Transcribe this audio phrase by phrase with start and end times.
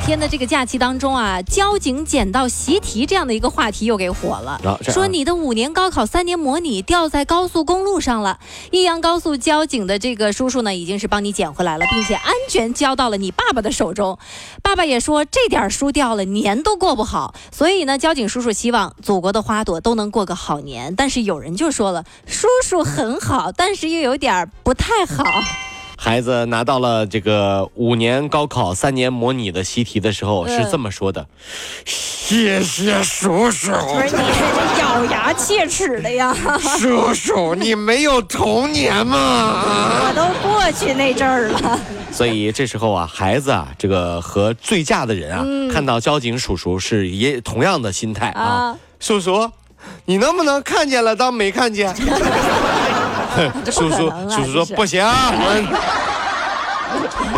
[0.00, 4.60] 天的这个假期当中啊，交警捡到习题这样的一个话题又给火了。
[4.82, 8.38] 说你的五年高考三年模拟掉在高速公路上了，
[8.70, 14.18] 益阳高速交警的这个叔叔呢，已经是帮你捡回来了，并且安全交到了你爸爸的手中。
[14.62, 17.34] 爸爸也说这点书掉了，年都过不好。
[17.50, 20.94] 所以呢，交警叔叔希望祖国的花朵都能过个好年。
[20.96, 25.24] 但是有人就说了，叔叔很好，但是又有点儿不太好。
[26.00, 31.26] 孩子拿到了这个五年高考三年模拟的习题的时候，嗯是这么说的
[31.84, 36.32] ：“谢谢叔叔，不是你咬牙切齿的呀。
[36.78, 39.16] 叔叔，你没有童年吗？”
[40.06, 41.78] 我都过去那阵儿了。
[42.12, 48.42] 所以这时候啊，孩子啊，这个和醉驾的人啊，看到交警叔叔是也同样的心态啊。
[48.42, 49.50] 啊叔叔，
[50.04, 51.92] 你能不能看见了当没看见？
[53.70, 55.10] 叔叔，叔叔说不行，我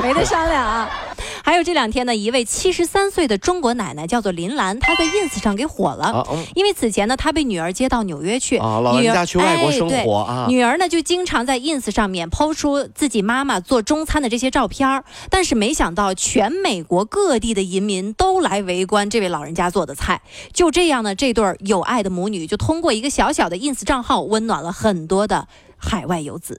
[0.02, 0.88] 没得商量啊。
[1.42, 6.06] 还有这两天呢，一位七十三岁的中国奶奶叫做林兰，她在 ins 上给火了。
[6.06, 20.20] 啊嗯因为此前呢，她被女儿接到纽约去，啊老人家去外国生活哎对啊女儿呢就经常在 ins 上面抛出自己妈妈做中餐的这些照片儿但是没想到全美国各地的移民都来围观这位老人家做的菜。
[20.52, 26.56] 就这样呢，这对有爱的母女就通过一个小小的 ins 账号，温暖了很多的海外游子。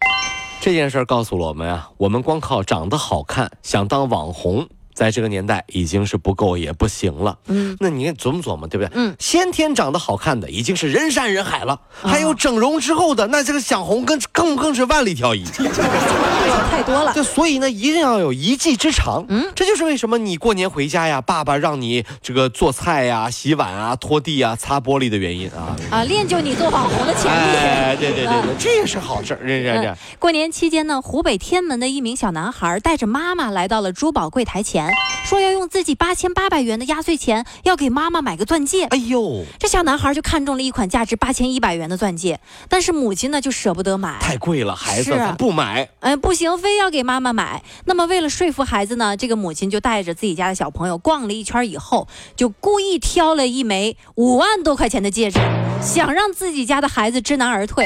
[0.60, 4.68] 这件事告诉了我们啊，我们光靠长得好看想当网红。
[4.98, 8.90] 在这个年代已经是不够也不行了，嗯，那你看琢磨琢磨，对不对？
[8.96, 15.46] 嗯，先天长得好看的已经是人山人海了，还有整容之后的，那这个想红更更更是万里挑一。
[15.54, 17.14] 对手太多了。
[17.14, 19.24] 对，所以呢，一定要有一技之长。
[19.30, 25.76] 嗯，这就是为什么你过年回家呀，爸爸让你这个做菜呀、洗碗啊、拖地啊、擦玻璃的原因啊。
[25.92, 27.56] 啊，练就你做网红的潜力。
[27.56, 29.98] 哎， 对对对对，这也是好事儿，认认认嗯。
[30.18, 34.87] 过年期间呢，湖北天门的一名小男孩带着妈妈来到了珠宝柜台前，
[35.26, 38.86] 说要用自己八千八百元的压岁钱要给妈妈买个钻戒。
[38.86, 42.40] 哎呦，这小男孩就看中了一款价值八千一百元的钻戒，
[42.70, 44.18] 但是母亲呢就舍不得买。
[44.20, 45.90] 太贵了，孩子不买。
[46.00, 47.64] 哎，不行，非要给妈妈买。
[47.86, 55.40] 那么为了说服孩子呢，这个母亲就带着自己家的小朋友逛了一圈以后，就故意挑了一枚五万多块钱的戒指，
[55.82, 57.86] 想让自己家的孩子知难而退。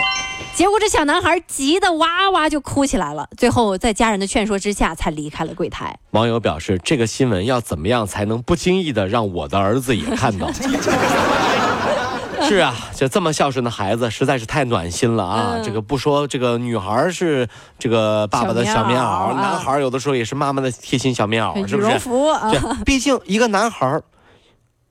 [0.53, 5.97] 结果这小男孩急得哇哇就哭起来了，最后在家人的劝说之下才离开了柜台。
[6.11, 10.51] 网友表示，这个新闻要怎么样才能不经意的让我的儿子也看到？
[12.43, 15.53] 是啊，就这么孝顺的孩子实在是太暖心了啊！
[15.55, 17.47] 嗯这个不说这个女孩是
[17.79, 21.87] 这个爸爸的小棉袄，棉袄啊男孩有的时候也是妈妈的贴心小棉袄，是不是？
[21.87, 22.51] 羽绒服啊，
[22.83, 24.03] 毕竟一个男孩儿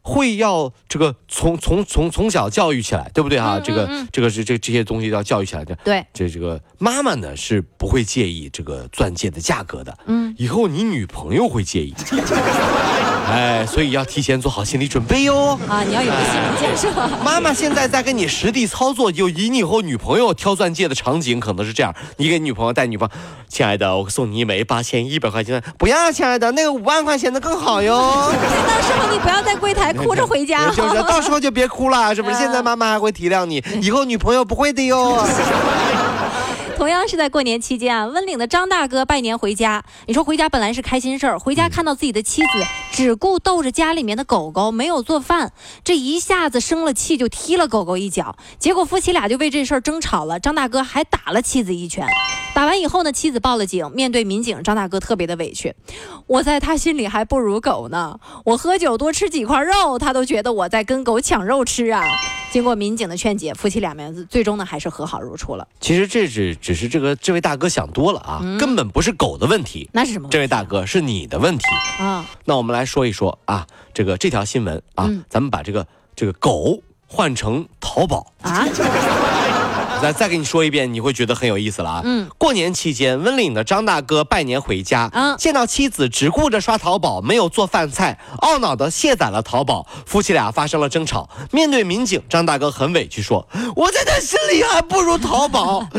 [0.02, 3.58] 会要这个从从从从小教育起来，对不对啊？
[3.58, 5.74] 嗯这个这个是这这些东西要教育起来的。
[5.84, 11.94] 对，这这个妈妈呢是不会介意这个钻戒的价格的，嗯，以后你女朋友会介意，
[13.30, 15.58] 哎，所以要提前做好心理准备哟。
[15.68, 16.88] 啊，你要有个心理建设。
[17.24, 23.14] 妈妈现在在跟你实地操作，就以你以后女朋友挑钻戒的场景可能是这样：你给女朋友带女朋友，
[23.48, 27.92] 亲爱的，我送你一枚八千一百块钱的，不要，亲爱的，那个五万块钱的更好哟。
[27.96, 30.68] 到时候你不要在柜台哭着回家。
[30.74, 32.36] 就是到时候就别哭了，是不是？
[32.36, 35.22] 现在妈妈还会体谅你， 以后女朋友不会的哟。
[36.80, 39.84] 同样是在过年期间啊，温岭的张大哥拜年回家。
[40.06, 42.48] 你说回家本来是开心事儿，回家看到自己的妻子
[42.90, 45.52] 只顾逗着家里面的狗狗，没有做饭，
[45.84, 48.34] 这一下子生了气，就踢了狗狗一脚。
[48.58, 52.08] 结果夫妻俩就为这事儿争吵了，张大哥还打了妻子一拳。
[52.54, 53.90] 打完以后呢，妻子报了警。
[53.92, 55.74] 面对民警，张大哥特别的委屈，
[56.26, 58.18] 我在他心里还不如狗呢。
[58.46, 62.02] 我喝酒多吃几块肉，他都觉得我在跟狗抢肉吃啊。
[62.50, 65.68] 经过民警的劝解，夫妻俩们最终呢还是和好如初了。
[65.78, 69.88] 其实这只只是这个这位大哥想多了啊，根本不是狗的问题。
[69.92, 70.28] 那是什么？
[70.30, 71.64] 这位大哥是你的问题。
[71.98, 78.64] 啊，那我们来说一说啊，这个这条新闻啊，嗯咱们把这个这个狗换成淘宝，啊，
[80.00, 82.00] 再再给你说一遍，你会觉得很有意思了啊。
[82.04, 91.28] 嗯，过年期间，温岭的张大哥拜年回家，嗯见到妻子只顾着刷淘宝，没有做饭菜，懊恼的卸载了淘宝，夫妻俩发生了争吵。
[91.50, 95.86] 面对民警，张大哥很委屈说：“我在他心里还不如淘宝。”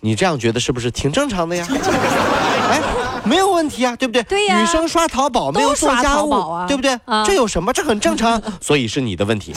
[0.00, 1.66] 你这样觉得是不是挺正常的呀？
[2.70, 2.80] 哎，
[3.24, 4.22] 没有问题啊，对不对？
[4.24, 6.92] 对呀女生刷淘宝没有做家务，啊对不对？
[7.06, 7.72] 啊这有什么？
[7.72, 9.54] 这很正常，所以是你的问题。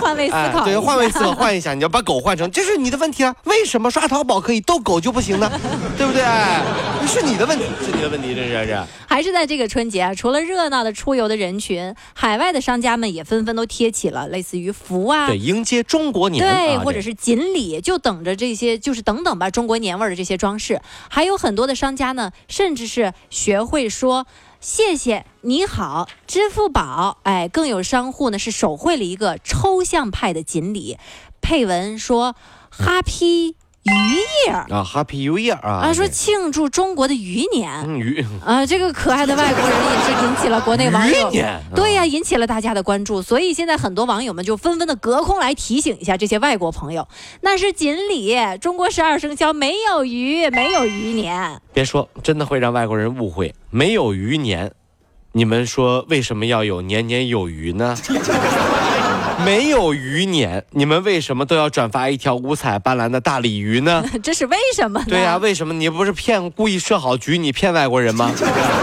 [0.00, 3.34] 换位思考，对，换位思考，换一下，你要把狗换成，这是你的问题啊？
[3.44, 5.50] 为什么刷淘宝可以，逗狗就不行呢？
[5.96, 6.22] 对不对？
[7.06, 8.78] 是你的问题，是你的问题，这是是。
[9.08, 20.80] 还是在这个春节啊，除了热闹的出游的人群，海外的商家们也纷纷都贴起了类似于福啊，对，迎接中国年，对，或者是锦鲤，就等着这些，就是等等吧，中国年味的这些装饰。
[21.08, 24.26] 还有很多的商家呢，甚至是学会说。
[24.60, 30.98] 谢谢你好，支付宝，哎，更有商户呢是手绘了一个抽象派的锦鲤，
[31.40, 32.34] 配文说
[32.70, 33.56] 哈皮。
[33.86, 35.86] 渔业啊，Happy New Year 啊！
[35.86, 43.22] 啊，说庆祝中国的鱼年，鱼啊，这个可爱的外国人也是引起了国内网友，年，对呀，引起了大家的关注。
[43.22, 47.06] 所以现在很多网友们就纷纷的隔空来提醒一下这些外国朋友，
[47.42, 51.60] 那是锦鲤，中国十二生肖没有鱼，没有鱼年。
[51.72, 54.72] 别说，真的会让外国人误会，没有鱼年，
[55.32, 57.96] 你们说为什么要有年年有余呢？
[59.44, 64.04] 没有鱼年，你们为什么都要转发一条五彩斑斓的大鲤鱼呢？
[64.22, 65.06] 这是为什么呢？
[65.08, 68.32] 对呀，为什么你不是骗故意设好局，你骗外国人吗？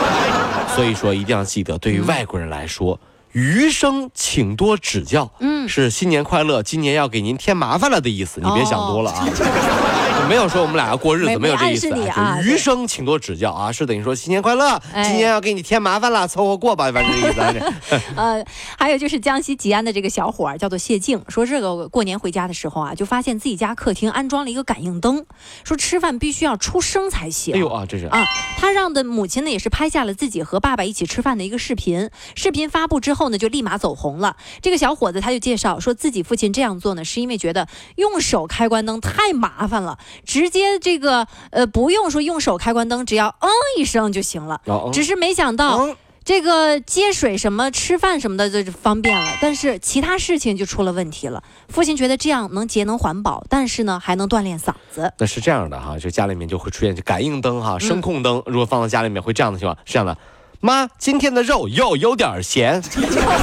[0.75, 2.99] 所以说一定要记得，对于外国人来说，
[3.33, 5.31] 余生请多指教。
[5.39, 9.27] 嗯，是新年快乐，今年要给您添麻烦了的意思，你别想多了啊。
[10.29, 12.39] 没有说我们俩要过日子，没有这意思啊。
[12.41, 17.73] 余生请多指教啊，是等于说新年快乐，今年要给你添麻烦了，凑合过吧，反正这意思。
[18.15, 18.43] 呃，
[18.77, 25.25] 还有就是江西吉安的这个小伙儿叫做谢静，说这个过年回家的时候啊，就发现自己家客厅安装了一个感应灯，
[25.65, 27.53] 说吃饭必须要出声才行。
[27.55, 28.23] 哎呦啊，这是啊，
[28.57, 34.35] 他让的母亲呢也是拍下了自己和爸爸一起吃饭的一个视频，视频发布之后呢就立马走红了。
[34.61, 39.97] 这个小伙子他就介绍说自己父亲这样做呢是因为觉得用手开关灯太麻烦了。
[40.25, 44.61] 直接这个呃不用说用手开关灯，只要嗯一声就行了。
[44.91, 51.43] 只是没想到这个接水什么吃饭什么的就方便了，但是其他事情就出了问题了。
[51.67, 55.11] 父亲觉得这样能节能环保，但是呢还能锻炼嗓子。
[55.19, 60.17] 那是这样的哈，就家里面就会出现感应灯哈，声控灯，如果放到家里面会这样的情况，是这样的。
[60.65, 62.81] 妈，今天的肉又有点咸，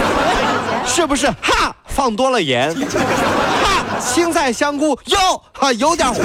[0.89, 1.27] 是不是？
[1.43, 2.75] 哈，放多了盐。
[2.75, 5.19] 哈青菜香菇又，
[5.53, 6.23] 哈有点糊。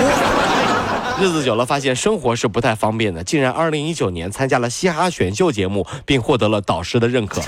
[1.19, 7.41] 日子久了，发现生活是不太方便的，竟然二零一九年参加了嘻哈选秀节目，并获得了导师的认可。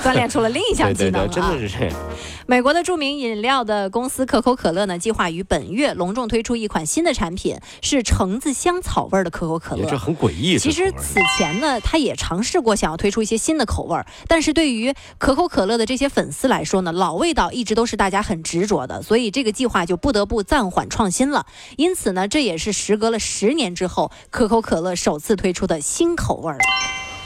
[0.04, 1.94] 锻炼出了另一项技能，真的是这样。
[2.46, 9.84] 美国的著名饮料的公司可口可乐呢，计划于本月隆重推出一款新的产品，是橙子香草味的可口可乐。
[9.88, 10.58] 这很诡异。
[10.58, 21.46] 其实此前呢，他也尝试过想要推出一些新的口味，但是对于可口可乐的这些粉丝来说呢，老味道一直都是大家很执着的，所以这个计划就不得不暂缓创新了。
[21.76, 26.58] 因此呢，这也是时隔了十年之后，可口可乐首次推出的新口味了。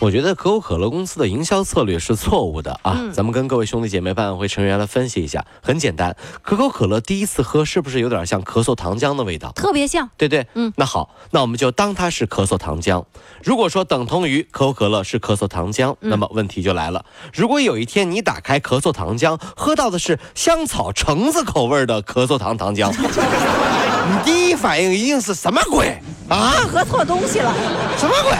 [0.04, 3.00] 我觉得可口可乐公司的营销策略是错误的啊！
[3.10, 5.42] 咱们跟各位兄弟姐妹办委会成员来分析一下。
[5.62, 9.50] 很简单，可口可乐第一次喝是不是有点像咳嗽糖浆的味道？
[9.52, 10.70] 特别像，对对，嗯。
[10.76, 13.02] 那好，那我们就当它是咳嗽糖浆。
[13.42, 17.06] 如果说等同于可口可乐是咳嗽糖浆，那么问题就来了。
[17.32, 25.98] 如果有一天你打开咳嗽糖浆，喝到的是香草橙子口味的咳嗽糖糖浆， 你第一反应一定是什么鬼
[26.28, 26.52] 啊？
[26.70, 27.54] 喝错东西了？
[27.96, 28.36] 什么鬼？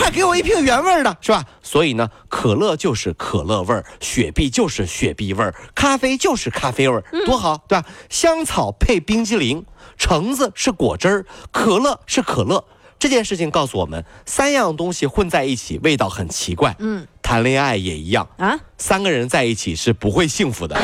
[0.00, 1.44] 快给我一瓶原味的，是吧？
[1.62, 7.86] 所以呢，可乐就是可乐味儿，雪碧就是雪碧味儿，咖啡就是咖啡味儿，多好，对吧？
[8.08, 9.66] 香草配冰激凌，
[9.98, 12.64] 橙子是果汁儿，可乐是可乐。
[12.98, 16.74] 这件事情告诉我们，三样东西混在一起，味道很奇怪。
[16.78, 20.76] 嗯，谈恋爱也一样啊，三个人在一起是不会幸福的，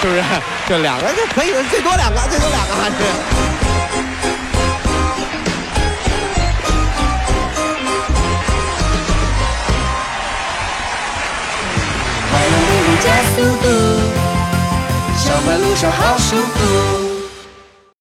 [0.00, 0.22] 是不是？
[0.68, 3.55] 就两个就可以了，最多两个，最多两个还是。
[13.06, 13.68] 加速度，
[15.16, 17.05] 上班路上好舒服。